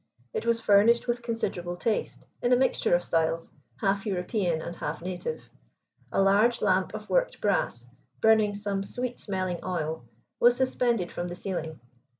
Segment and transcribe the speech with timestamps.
[0.33, 3.51] It was furnished with considerable taste, in a mixture of styles,
[3.81, 5.47] half European and half native.
[6.11, 7.85] A large lamp of worked brass,
[8.19, 10.03] burning some sweet smelling oil,
[10.39, 11.79] was suspended from the ceiling.